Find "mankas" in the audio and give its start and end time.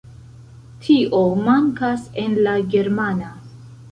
1.49-2.07